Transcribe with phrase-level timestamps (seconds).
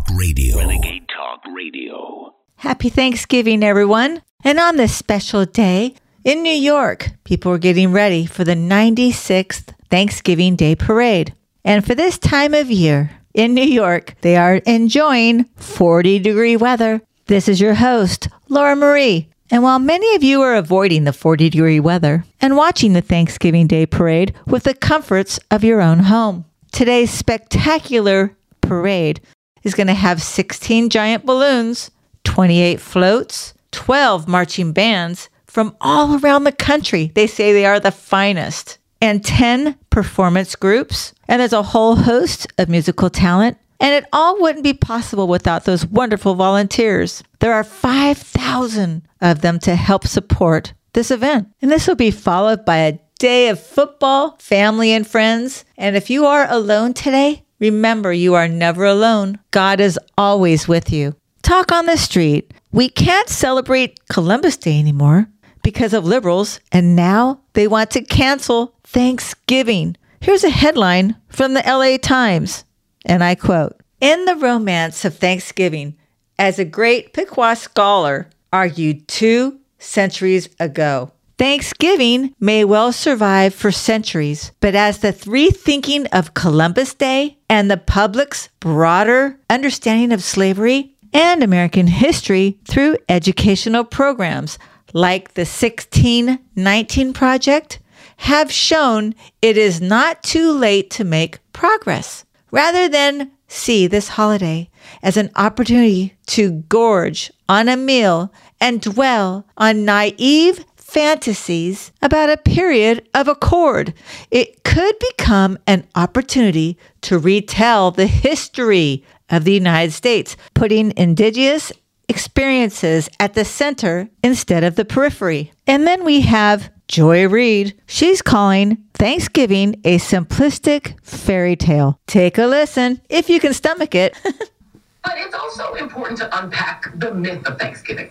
[0.00, 0.56] Talk Radio.
[0.56, 2.34] Renegade Talk Radio.
[2.56, 4.22] Happy Thanksgiving, everyone.
[4.44, 5.94] And on this special day
[6.24, 11.34] in New York, people are getting ready for the 96th Thanksgiving Day Parade.
[11.64, 17.02] And for this time of year in New York, they are enjoying 40 degree weather.
[17.26, 19.28] This is your host, Laura Marie.
[19.50, 23.66] And while many of you are avoiding the 40 degree weather and watching the Thanksgiving
[23.66, 29.20] Day Parade with the comforts of your own home, today's spectacular parade
[29.62, 31.90] is going to have 16 giant balloons,
[32.24, 37.10] 28 floats, 12 marching bands from all around the country.
[37.14, 41.12] They say they are the finest, and 10 performance groups.
[41.28, 43.58] And there's a whole host of musical talent.
[43.80, 47.22] And it all wouldn't be possible without those wonderful volunteers.
[47.38, 51.48] There are 5,000 of them to help support this event.
[51.62, 55.64] And this will be followed by a day of football, family, and friends.
[55.78, 59.38] And if you are alone today, remember you are never alone.
[59.50, 61.14] God is always with you.
[61.42, 62.52] Talk on the street.
[62.72, 65.28] We can't celebrate Columbus Day anymore
[65.62, 69.96] because of liberals, and now they want to cancel Thanksgiving.
[70.20, 72.64] Here's a headline from the LA Times,
[73.04, 75.96] and I quote In the romance of Thanksgiving,
[76.38, 84.52] as a great Pequot scholar argued two centuries ago, Thanksgiving may well survive for centuries,
[84.60, 91.42] but as the rethinking of Columbus Day and the public's broader understanding of slavery and
[91.42, 94.56] American history through educational programs
[94.92, 97.80] like the 1619 Project
[98.18, 102.24] have shown it is not too late to make progress.
[102.52, 104.70] Rather than see this holiday
[105.02, 112.36] as an opportunity to gorge on a meal and dwell on naive fantasies about a
[112.36, 113.94] period of accord.
[114.30, 121.72] It could become an opportunity to retell the history of the United States, putting indigenous
[122.08, 125.52] experiences at the center instead of the periphery.
[125.64, 127.80] And then we have Joy Reid.
[127.86, 132.00] She's calling Thanksgiving a simplistic fairy tale.
[132.08, 134.16] Take a listen if you can stomach it.
[134.24, 138.10] but it's also important to unpack the myth of Thanksgiving.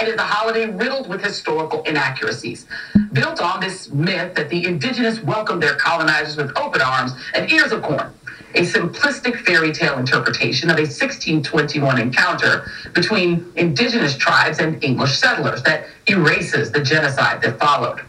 [0.00, 2.66] It is a holiday riddled with historical inaccuracies,
[3.12, 7.70] built on this myth that the indigenous welcomed their colonizers with open arms and ears
[7.70, 8.12] of corn.
[8.56, 15.62] A simplistic fairy tale interpretation of a 1621 encounter between indigenous tribes and English settlers
[15.62, 18.00] that erases the genocide that followed.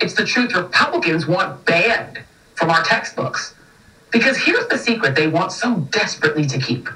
[0.00, 2.22] It's the truth Republicans want banned
[2.54, 3.54] from our textbooks.
[4.10, 6.88] Because here's the secret they want so desperately to keep.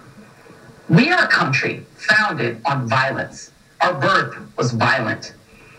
[0.89, 3.52] We are a country founded on violence
[3.83, 5.35] our birth was violent.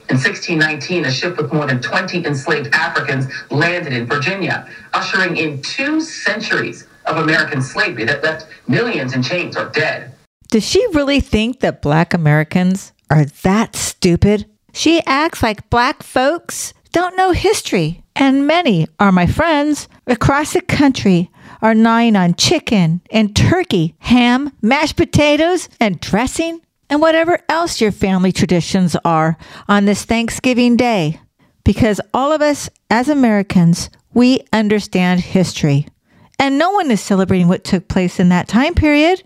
[0.09, 5.61] In 1619, a ship with more than 20 enslaved Africans landed in Virginia, ushering in
[5.61, 10.13] two centuries of American slavery that left millions in chains or dead.
[10.49, 14.45] Does she really think that black Americans are that stupid?
[14.73, 20.61] She acts like black folks don't know history, and many are my friends across the
[20.61, 21.31] country
[21.61, 26.61] are gnawing on chicken and turkey, ham, mashed potatoes, and dressing
[26.93, 29.35] and whatever else your family traditions are
[29.67, 31.19] on this Thanksgiving Day.
[31.63, 35.87] Because all of us as Americans, we understand history.
[36.37, 39.23] And no one is celebrating what took place in that time period.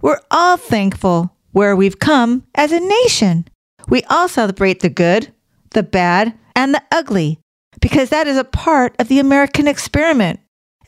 [0.00, 3.48] We're all thankful where we've come as a nation.
[3.88, 5.34] We all celebrate the good,
[5.70, 7.40] the bad, and the ugly
[7.80, 10.38] because that is a part of the American experiment.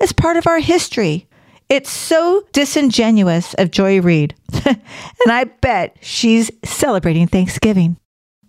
[0.00, 1.26] It's part of our history.
[1.74, 4.36] It's so disingenuous of Joy Reid.
[4.64, 4.78] and
[5.26, 7.96] I bet she's celebrating Thanksgiving.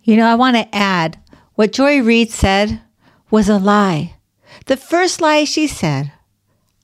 [0.04, 1.18] You know, I want to add
[1.56, 2.80] what Joy Reid said
[3.32, 4.14] was a lie.
[4.68, 6.12] The first lie she said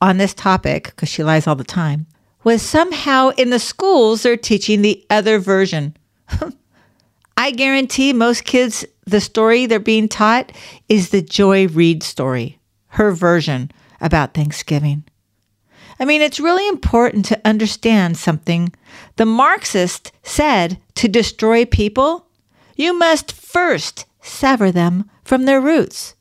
[0.02, 2.08] on this topic, because she lies all the time,
[2.44, 5.96] was somehow in the schools they're teaching the other version.
[7.38, 10.52] I guarantee most kids, the story they're being taught
[10.90, 13.70] is the Joy Reid story, her version
[14.02, 15.04] about Thanksgiving.
[16.02, 18.74] I mean, it's really important to understand something.
[19.18, 22.26] The Marxist said to destroy people,
[22.76, 26.16] you must first sever them from their roots.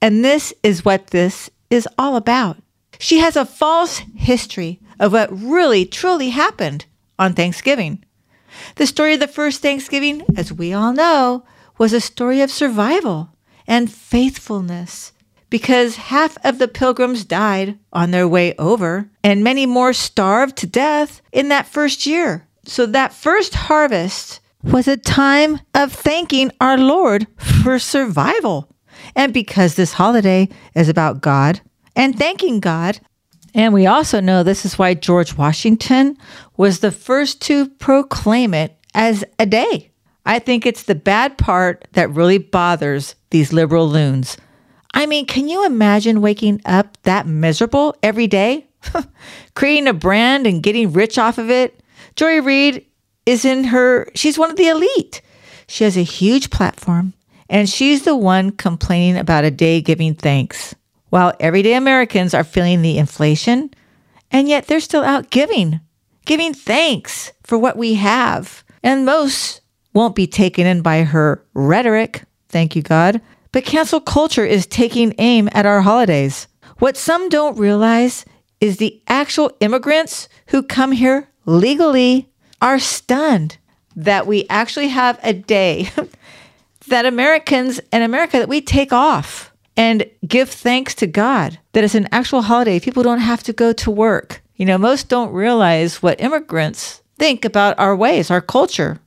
[0.00, 2.56] And this is what this is all about.
[2.98, 6.86] She has a false history of what really, truly happened
[7.18, 8.02] on Thanksgiving.
[8.76, 11.44] The story of the first Thanksgiving, as we all know,
[11.76, 13.28] was a story of survival
[13.66, 15.12] and faithfulness
[15.50, 20.66] because half of the pilgrims died on their way over, and many more starved to
[20.66, 22.46] death in that first year.
[22.64, 28.74] So, that first harvest was a time of thanking our Lord for survival.
[29.14, 31.60] And because this holiday is about God
[31.94, 33.00] and thanking God,
[33.56, 36.18] And we also know this is why George Washington
[36.58, 39.92] was the first to proclaim it as a day.
[40.26, 44.36] I think it's the bad part that really bothers these liberal loons.
[44.96, 48.66] I mean, can you imagine waking up that miserable every day?
[49.54, 51.78] Creating a brand and getting rich off of it?
[52.16, 52.86] Joy Reid
[53.26, 55.20] is in her, she's one of the elite.
[55.68, 57.12] She has a huge platform
[57.50, 60.74] and she's the one complaining about a day giving thanks,
[61.10, 63.70] while everyday Americans are feeling the inflation,
[64.30, 65.78] and yet they're still out giving,
[66.24, 68.64] giving thanks for what we have.
[68.82, 69.60] And most
[69.92, 73.20] won't be taken in by her rhetoric, thank you, God.
[73.52, 76.46] But cancel culture is taking aim at our holidays.
[76.78, 78.24] What some don't realize
[78.60, 82.28] is the actual immigrants who come here legally
[82.60, 83.58] are stunned
[83.94, 85.90] that we actually have a day
[86.88, 91.94] that Americans in America that we take off and give thanks to God that it's
[91.94, 92.80] an actual holiday.
[92.80, 94.42] People don't have to go to work.
[94.56, 98.98] You know, most don't realize what immigrants think about our ways, our culture.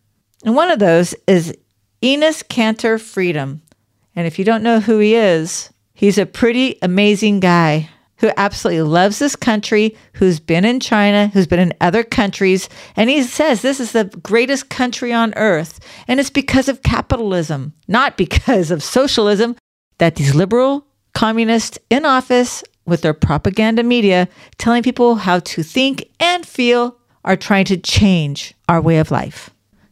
[0.46, 1.56] And one of those is
[2.02, 3.62] Enes Kanter Freedom.
[4.16, 8.82] And if you don't know who he is, he's a pretty amazing guy who absolutely
[8.82, 12.68] loves this country, who's been in China, who's been in other countries.
[12.96, 15.80] And he says this is the greatest country on earth.
[16.08, 19.56] And it's because of capitalism, not because of socialism,
[20.00, 24.28] that these liberal communists in office with their propaganda media
[24.58, 29.50] telling people how to think and feel are trying to change our way of life.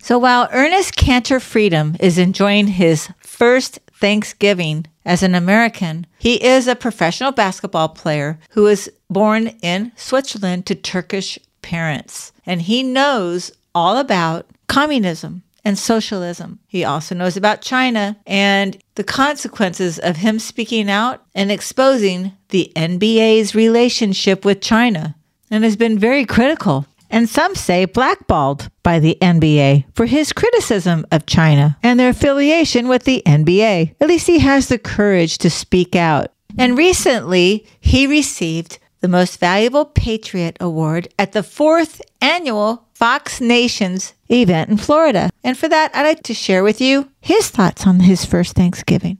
[0.08, 6.08] So while Enes Kanter Freedom is enjoying his first Thanksgiving as an American.
[6.18, 12.62] He is a professional basketball player who was born in Switzerland to Turkish parents, and
[12.62, 16.60] he knows all about communism and socialism.
[16.68, 22.72] He also knows about China and the consequences of him speaking out and exposing the
[22.78, 25.18] NBA's relationship with China,
[25.52, 31.06] and has been very critical and some say blackballed by the NBA for his criticism
[31.12, 33.96] of China and their affiliation with the NBA.
[34.00, 36.32] At least he has the courage to speak out.
[36.58, 44.14] And recently, he received the Most Valuable Patriot Award at the fourth annual Fox Nations
[44.30, 45.30] event in Florida.
[45.44, 49.20] And for that, I'd like to share with you his thoughts on his first Thanksgiving.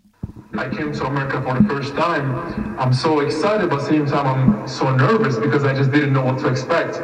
[0.58, 2.80] I came to America for the first time.
[2.80, 6.14] I'm so excited, but at the same time, I'm so nervous because I just didn't
[6.14, 6.96] know what to expect.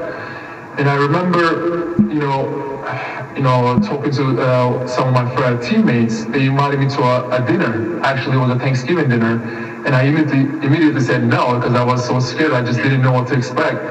[0.78, 2.64] And I remember, you know,
[3.36, 6.26] you know, talking to uh, some of my friend teammates.
[6.26, 8.00] They invited me to a, a, dinner.
[8.02, 9.42] Actually, it was a Thanksgiving dinner,
[9.86, 12.54] and I immediately immediately said no because I was so scared.
[12.54, 13.82] I just didn't know what to expect.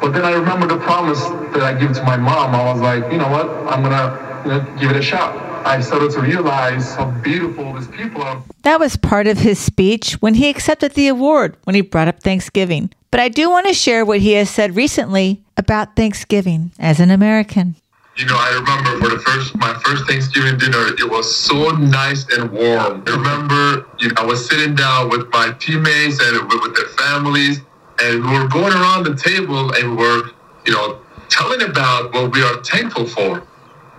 [0.00, 1.22] But then I remember the promise
[1.54, 2.54] that I gave to my mom.
[2.54, 3.48] I was like, you know what?
[3.72, 5.51] I'm gonna know, give it a shot.
[5.64, 8.42] I started to realize how beautiful these people are.
[8.62, 12.22] That was part of his speech when he accepted the award when he brought up
[12.22, 12.90] Thanksgiving.
[13.10, 17.10] But I do want to share what he has said recently about Thanksgiving as an
[17.10, 17.76] American.
[18.16, 22.26] You know, I remember for the first my first Thanksgiving dinner, it was so nice
[22.36, 23.02] and warm.
[23.06, 27.60] I remember, you know, I was sitting down with my teammates and with their families,
[28.02, 30.30] and we were going around the table and we were,
[30.66, 33.42] you know, telling about what we are thankful for.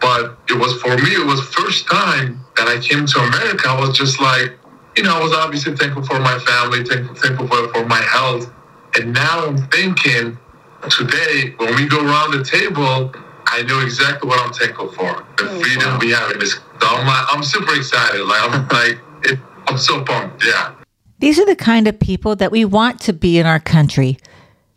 [0.03, 3.69] But it was for me, it was first time that I came to America.
[3.69, 4.51] I was just like,
[4.97, 8.51] you know, I was obviously thankful for my family, thankful, thankful for, for my health.
[8.99, 10.37] And now I'm thinking,
[10.91, 15.25] today, when we go around the table, I know exactly what I'm thankful for.
[15.37, 15.99] The oh, freedom wow.
[16.01, 16.51] we have in this.
[16.53, 18.25] So I'm, like, I'm super excited.
[18.25, 20.43] Like I'm like, it, I'm so pumped.
[20.45, 20.75] Yeah.
[21.19, 24.17] These are the kind of people that we want to be in our country,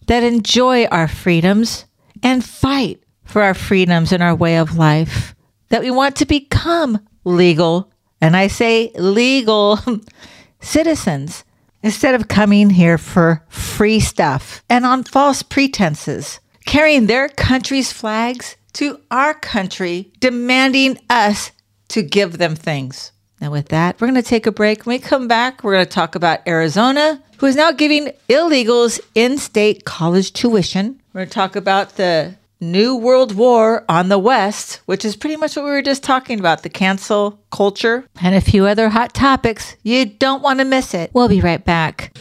[0.06, 1.84] that enjoy our freedoms
[2.22, 5.35] and fight for our freedoms and our way of life,
[5.68, 9.78] that we want to become legal, and I say legal
[10.61, 11.45] citizens
[11.83, 18.56] instead of coming here for free stuff and on false pretenses, carrying their country's flags
[18.73, 21.52] to our country, demanding us
[21.88, 23.12] to give them things.
[23.40, 24.87] Now, with that, we're going to take a break.
[24.87, 28.99] When we come back, we're going to talk about Arizona, who is now giving illegals
[29.14, 31.00] in state college tuition.
[31.12, 35.36] We're going to talk about the New World War on the West, which is pretty
[35.36, 39.12] much what we were just talking about the cancel culture, and a few other hot
[39.12, 39.76] topics.
[39.82, 41.10] You don't want to miss it.
[41.12, 42.16] We'll be right back.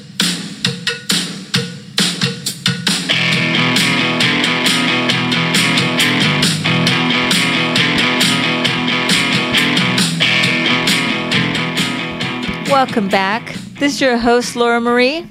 [12.70, 13.54] Welcome back.
[13.80, 15.30] This is your host, Laura Marie.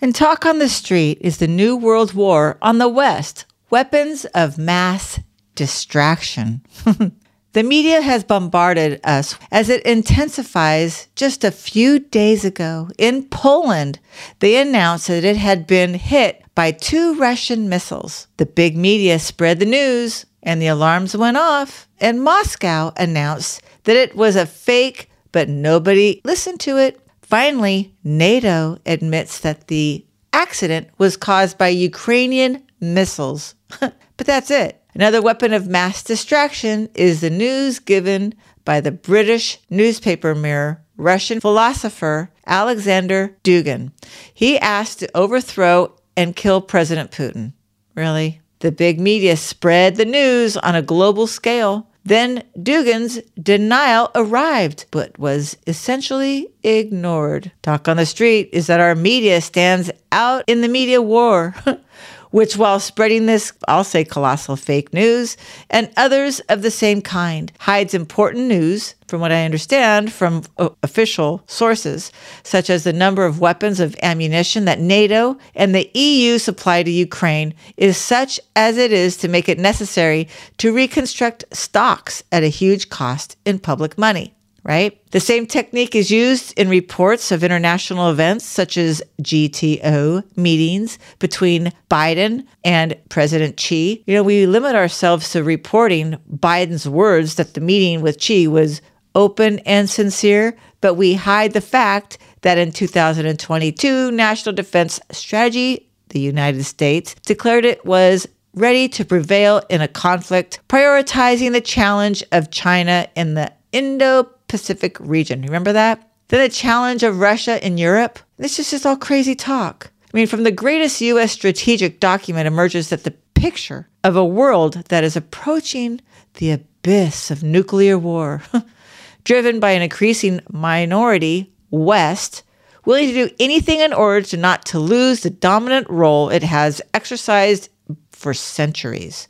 [0.00, 4.58] And Talk on the Street is the New World War on the West Weapons of
[4.58, 5.18] mass
[5.54, 6.60] distraction.
[7.54, 11.08] The media has bombarded us as it intensifies.
[11.14, 13.98] Just a few days ago in Poland,
[14.38, 18.26] they announced that it had been hit by two Russian missiles.
[18.38, 23.96] The big media spread the news and the alarms went off, and Moscow announced that
[23.96, 27.06] it was a fake, but nobody listened to it.
[27.20, 33.54] Finally, NATO admits that the accident was caused by Ukrainian missiles.
[33.80, 34.82] but that's it.
[34.94, 41.40] Another weapon of mass distraction is the news given by the British newspaper Mirror Russian
[41.40, 43.92] philosopher Alexander Dugin.
[44.32, 47.52] He asked to overthrow and kill President Putin.
[47.94, 48.40] Really?
[48.60, 51.88] The big media spread the news on a global scale.
[52.04, 57.52] Then Dugin's denial arrived, but was essentially ignored.
[57.62, 61.54] Talk on the street is that our media stands out in the media war.
[62.32, 65.36] which, while spreading this, I'll say colossal fake news,
[65.70, 70.70] and others of the same kind, hides important news, from what I understand, from uh,
[70.82, 72.10] official sources,
[72.42, 76.90] such as the number of weapons of ammunition that NATO and the EU supply to
[76.90, 82.48] Ukraine is such as it is to make it necessary to reconstruct stocks at a
[82.48, 84.98] huge cost in public money right?
[85.10, 91.72] The same technique is used in reports of international events such as G20 meetings between
[91.90, 94.04] Biden and President Xi.
[94.06, 98.80] You know, we limit ourselves to reporting Biden's words that the meeting with Xi was
[99.14, 106.20] open and sincere, but we hide the fact that in 2022, National Defense Strategy, the
[106.20, 112.50] United States, declared it was ready to prevail in a conflict, prioritizing the challenge of
[112.50, 115.40] China in the Indo Pacific region.
[115.40, 116.10] Remember that?
[116.28, 118.18] Then the challenge of Russia in Europe.
[118.36, 119.90] This is just all crazy talk.
[120.12, 121.32] I mean, from the greatest U.S.
[121.32, 126.02] strategic document emerges that the picture of a world that is approaching
[126.34, 128.42] the abyss of nuclear war,
[129.24, 132.42] driven by an increasing minority West,
[132.84, 136.82] willing to do anything in order to not to lose the dominant role it has
[136.92, 137.70] exercised
[138.10, 139.28] for centuries.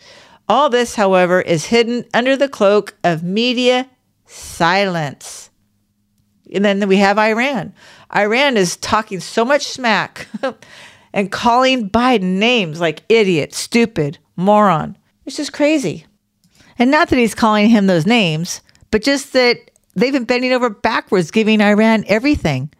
[0.48, 3.88] All this, however, is hidden under the cloak of media
[4.32, 5.50] silence.
[6.52, 7.72] And then we have Iran.
[8.14, 10.26] Iran is talking so much smack
[11.12, 14.96] and calling Biden names like idiot, stupid, moron.
[15.24, 16.06] It's just crazy.
[16.78, 18.60] And not that he's calling him those names,
[18.90, 22.70] but just that they've been bending over backwards giving Iran everything.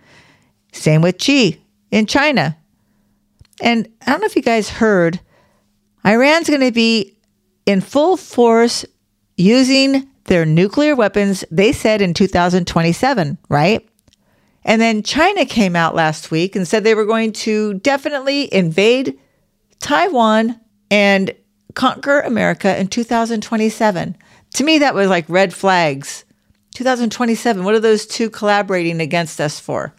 [0.73, 2.57] Same with Xi in China.
[3.61, 5.21] And I don't know if you guys heard,
[6.05, 7.17] Iran's going to be
[7.65, 8.85] in full force
[9.37, 13.89] using their nuclear weapons, they said in 2027, right?
[14.65, 19.19] And then China came out last week and said they were going to definitely invade
[19.81, 20.61] Taiwan
[20.91, 21.35] and
[21.75, 24.17] conquer America in 2027.
[24.55, 26.25] To me, that was like red flags.
[26.75, 29.95] 2027, what are those two collaborating against us for?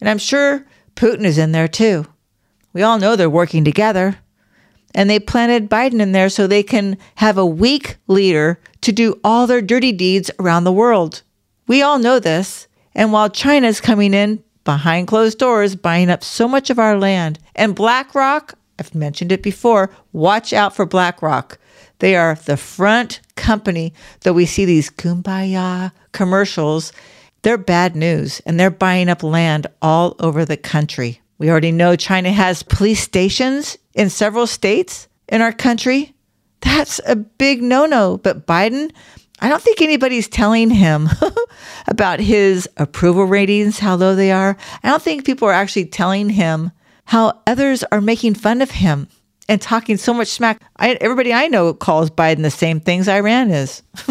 [0.00, 2.06] And I'm sure Putin is in there too.
[2.72, 4.18] We all know they're working together
[4.94, 9.18] and they planted Biden in there so they can have a weak leader to do
[9.24, 11.22] all their dirty deeds around the world.
[11.66, 12.68] We all know this.
[12.94, 17.40] And while China's coming in behind closed doors, buying up so much of our land,
[17.56, 21.58] and BlackRock, I've mentioned it before, watch out for BlackRock.
[21.98, 26.92] They are the front company that we see these kumbaya commercials.
[27.42, 31.20] They're bad news and they're buying up land all over the country.
[31.38, 36.14] We already know China has police stations in several states in our country.
[36.60, 38.18] That's a big no no.
[38.18, 38.92] But Biden,
[39.40, 41.08] I don't think anybody's telling him
[41.86, 44.56] about his approval ratings, how low they are.
[44.82, 46.72] I don't think people are actually telling him
[47.04, 49.08] how others are making fun of him
[49.48, 50.60] and talking so much smack.
[50.76, 53.82] I, everybody I know calls Biden the same things Iran is.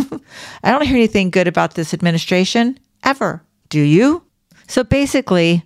[0.63, 3.43] I don't hear anything good about this administration ever.
[3.69, 4.23] Do you?
[4.67, 5.63] So basically,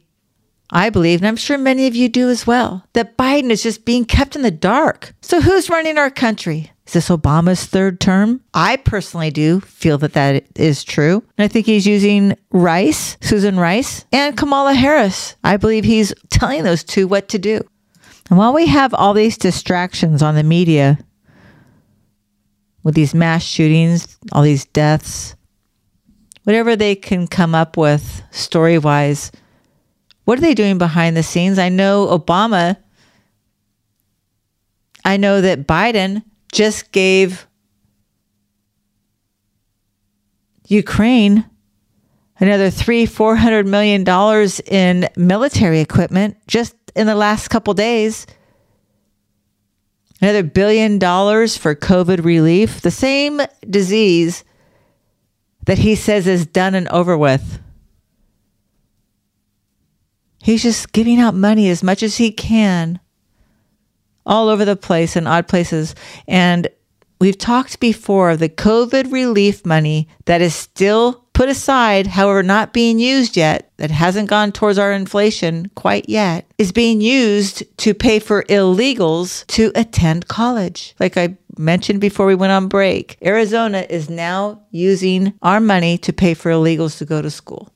[0.72, 3.86] I believe, and I'm sure many of you do as well, that Biden is just
[3.86, 5.14] being kept in the dark.
[5.22, 6.72] So who's running our country?
[6.86, 8.42] Is this Obama's third term?
[8.54, 11.24] I personally do feel that that is true.
[11.38, 15.36] And I think he's using Rice, Susan Rice, and Kamala Harris.
[15.44, 17.62] I believe he's telling those two what to do.
[18.30, 21.00] And while we have all these distractions on the media
[22.84, 25.36] with these mass shootings, all these deaths,
[26.44, 29.32] whatever they can come up with story wise,
[30.30, 31.58] what are they doing behind the scenes?
[31.58, 32.78] I know Obama,
[35.04, 36.22] I know that Biden
[36.52, 37.48] just gave
[40.68, 41.50] Ukraine
[42.40, 48.28] another three, four hundred million dollars in military equipment just in the last couple days.
[50.22, 52.82] Another billion dollars for COVID relief.
[52.82, 54.44] The same disease
[55.66, 57.60] that he says is done and over with.
[60.50, 63.00] He's just giving out money as much as he can
[64.26, 65.94] all over the place in odd places.
[66.28, 66.68] And
[67.22, 72.74] we've talked before of the COVID relief money that is still put aside, however, not
[72.74, 77.94] being used yet, that hasn't gone towards our inflation quite yet, is being used to
[77.94, 80.96] pay for illegals to attend college.
[81.00, 86.12] Like I mentioned before we went on break, Arizona is now using our money to
[86.12, 87.72] pay for illegals to go to school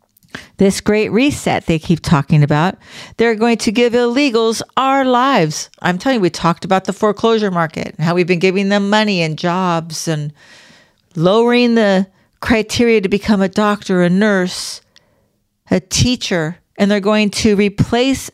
[0.57, 2.77] this great reset they keep talking about.
[3.17, 5.69] They're going to give illegals our lives.
[5.81, 8.89] I'm telling you, we talked about the foreclosure market and how we've been giving them
[8.89, 10.33] money and jobs and
[11.15, 12.07] lowering the
[12.39, 14.81] criteria to become a doctor, a nurse,
[15.71, 16.57] a teacher.
[16.77, 18.29] And they're going to replace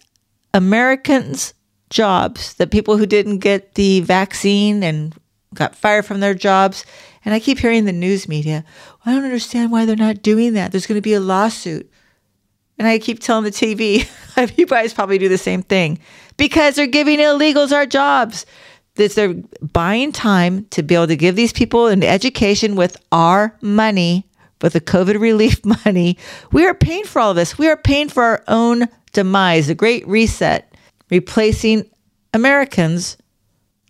[0.54, 1.54] Americans'
[1.90, 5.14] jobs, the people who didn't get the vaccine and
[5.54, 6.86] got fired from their jobs.
[7.26, 8.64] And I keep hearing the news media,
[9.06, 10.72] I don't understand why they're not doing that.
[10.72, 11.89] There's going to be a lawsuit.
[12.80, 14.10] And I keep telling the TV,
[14.58, 16.00] you guys probably do the same thing
[16.38, 18.46] because they're giving illegals our jobs.
[18.96, 23.56] This, they're buying time to be able to give these people an education with our
[23.62, 24.26] money,
[24.62, 26.18] with the COVID relief money.
[26.52, 27.58] We are paying for all this.
[27.58, 30.74] We are paying for our own demise, the great reset,
[31.12, 31.90] replacing
[32.34, 33.18] Americans,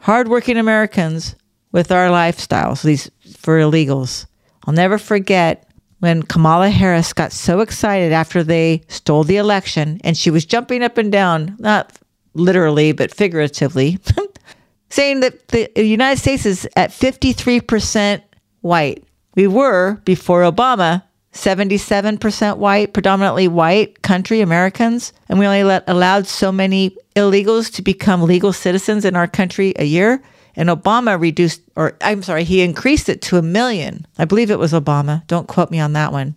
[0.01, 1.35] hardworking Americans,
[1.71, 4.25] with our lifestyles, these for illegals.
[4.65, 5.68] I'll never forget
[5.99, 10.83] when Kamala Harris got so excited after they stole the election and she was jumping
[10.83, 11.97] up and down, not
[12.33, 13.99] literally, but figuratively,
[14.89, 18.21] saying that the United States is at 53%
[18.61, 19.03] white.
[19.35, 21.03] We were, before Obama,
[21.33, 27.81] 77% white, predominantly white country Americans, and we only let, allowed so many illegals to
[27.81, 30.21] become legal citizens in our country a year.
[30.59, 34.05] And Obama reduced, or I'm sorry, he increased it to a million.
[34.17, 35.25] I believe it was Obama.
[35.27, 36.35] Don't quote me on that one.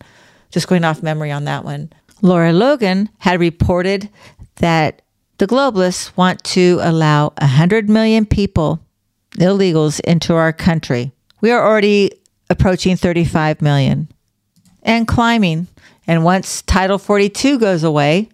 [0.52, 1.92] Just going off memory on that one.
[2.20, 4.08] Lara Logan had reported
[4.58, 5.02] that
[5.38, 8.78] the globalists want to allow 100 million people,
[9.38, 11.10] illegals, into our country.
[11.40, 12.12] We are already
[12.48, 14.08] approaching 35 million
[14.84, 15.66] and climbing.
[16.06, 18.28] And once Title 42 goes away,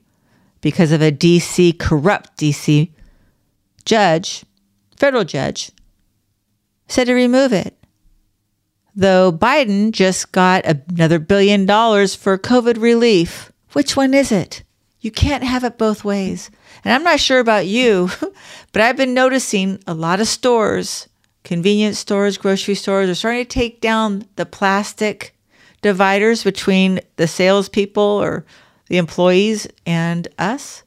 [0.60, 2.90] because of a DC, corrupt DC
[3.86, 4.44] judge,
[4.98, 5.70] federal judge,
[6.98, 7.76] said to remove it.
[8.96, 13.52] Though Biden just got another billion dollars for COVID relief.
[13.72, 14.64] Which one is it?
[15.00, 16.50] You can't have it both ways.
[16.82, 18.10] And I'm not sure about you,
[18.72, 21.08] but I've been noticing a lot of stores,
[21.44, 25.36] convenience stores, grocery stores, are starting to take down the plastic
[25.82, 28.44] dividers between the salespeople or
[28.88, 30.82] the employees and us.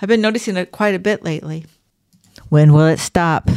[0.00, 1.66] I've been noticing it quite a bit lately.
[2.48, 3.50] When will it stop?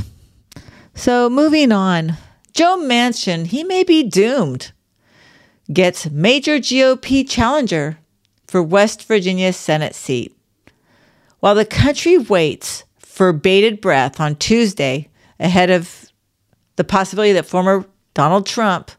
[0.96, 2.18] So moving on,
[2.54, 4.72] Joe Manchin, he may be doomed.
[5.72, 7.98] Gets major GOP challenger
[8.48, 10.38] for West Virginia Senate seat.
[11.40, 16.12] While the country waits for bated breath on Tuesday ahead of
[16.76, 18.92] the possibility that former Donald Trump,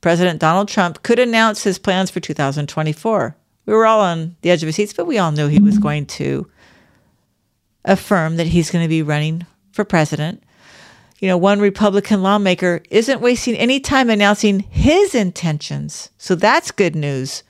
[0.00, 3.36] President Donald Trump, could announce his plans for 2024.
[3.66, 5.78] We were all on the edge of our seats, but we all knew he was
[5.78, 6.50] going to
[7.84, 10.42] affirm that he's going to be running for president
[11.24, 16.10] you know, one Republican lawmaker isn't wasting any time announcing his intentions.
[16.18, 17.42] So that's good news.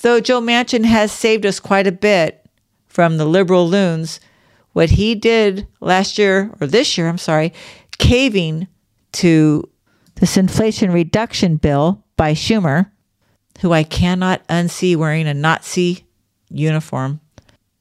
[0.00, 2.44] Though Joe Manchin has saved us quite a bit
[2.88, 4.18] from the liberal loons,
[4.72, 7.52] what he did last year, or this year, I'm sorry,
[7.98, 8.66] caving
[9.12, 9.70] to
[10.16, 12.90] this inflation reduction bill by Schumer,
[13.60, 16.08] who I cannot unsee wearing a Nazi
[16.50, 17.20] uniform.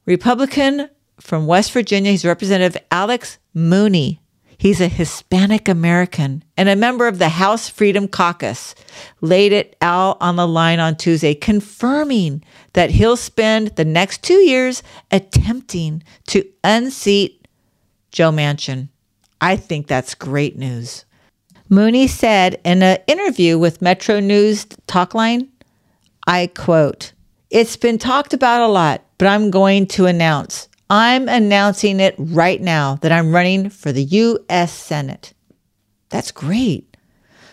[0.06, 0.88] Republican
[1.20, 4.22] from West Virginia, he's Representative Alex Mooney
[4.66, 8.74] He's a Hispanic American and a member of the House Freedom Caucus.
[9.22, 14.40] Laid it out on the line on Tuesday, confirming that he'll spend the next two
[14.40, 17.48] years attempting to unseat
[18.12, 18.90] Joe Manchin.
[19.40, 21.06] I think that's great news.
[21.70, 25.48] Mooney said in an interview with Metro News Talkline,
[26.26, 27.14] I quote,
[27.52, 32.62] It's been talked about a lot, but I'm going to announce I'm announcing it right
[32.62, 34.72] now that I'm running for the U.S.
[34.72, 35.34] Senate.
[36.10, 36.96] That's great.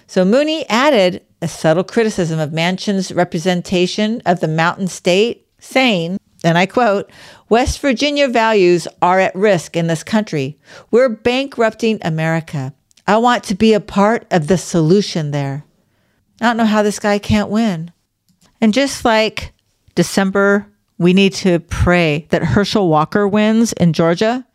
[0.07, 6.59] So Mooney added a subtle criticism of Manchin's representation of the Mountain State, saying, and
[6.59, 7.11] I quote,
[7.49, 10.59] West Virginia values are at risk in this country.
[10.91, 12.75] We're bankrupting America.
[13.07, 15.65] I want to be a part of the solution there.
[16.41, 17.93] I don't know how this guy can't win.
[18.61, 19.53] And just like
[19.95, 20.67] December
[21.03, 24.47] we need to pray that Herschel Walker wins in Georgia.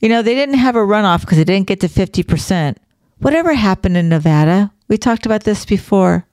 [0.00, 2.76] You know, they didn't have a runoff because they didn't get to 50%.
[3.18, 6.26] Whatever happened in Nevada, we talked about this before.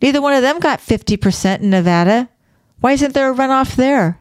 [0.00, 2.28] Neither one of them got 50% in Nevada.
[2.80, 4.18] Why isn't there a runoff there?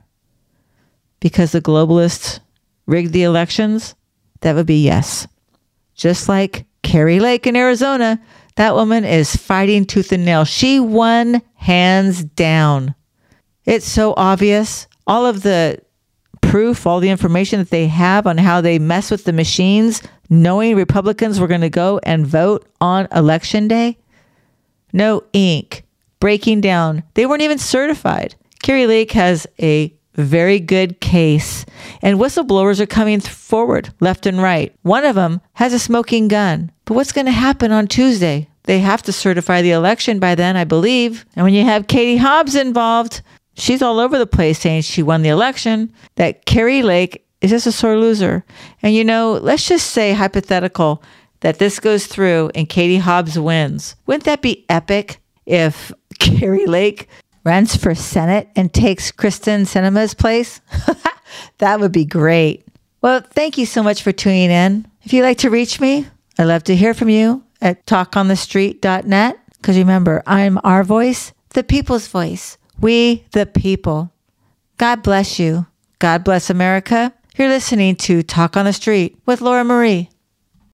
[1.19, 2.39] Because the globalists
[2.85, 3.95] rigged the elections?
[4.41, 5.27] That would be yes.
[5.95, 8.21] Just like Kari Lake in Arizona,
[8.55, 10.45] that woman is fighting tooth and nail.
[10.45, 12.95] She won hands down.
[13.67, 14.87] It's so obvious.
[15.05, 15.79] All of the
[16.41, 20.75] proof, all the information that they have on how they mess with the machines, knowing
[20.75, 23.97] Republicans were going to go and vote on election day.
[24.93, 25.83] No ink,
[26.21, 27.03] breaking down.
[27.15, 28.35] They weren't even certified.
[28.63, 31.65] Kari Lake has a very good case,
[32.01, 34.73] and whistleblowers are coming forward left and right.
[34.81, 36.71] One of them has a smoking gun.
[36.85, 38.47] But what's going to happen on Tuesday?
[38.63, 41.25] They have to certify the election by then, I believe.
[41.35, 43.21] And when you have Katie Hobbs involved,
[43.57, 47.67] she's all over the place saying she won the election, that Kari Lake is just
[47.67, 48.45] a sore loser.
[48.81, 51.03] And you know, let's just say hypothetical
[51.41, 53.95] that this goes through and Katie Hobbs wins.
[54.05, 57.07] Wouldn't that be epic if Kari Lake
[57.43, 60.61] runs for Senate and takes Kyrsten Sinema's place?
[61.59, 62.65] that would be great.
[63.01, 64.87] Well, thank you so much for tuning in.
[65.03, 69.39] If you'd like to reach me, I'd love to hear from you at talkonthestreet.net.
[69.57, 72.56] Because remember, I'm our voice, the people's voice.
[72.79, 74.11] We, the people.
[74.77, 75.65] God bless you.
[75.99, 77.13] God bless America.
[77.35, 80.09] You're listening to Talk on the Street with Laura Marie.